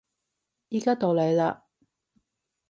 [0.71, 1.61] 而家到你嘞